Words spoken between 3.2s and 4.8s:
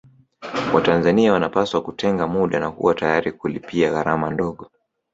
kulipia gharama ndogo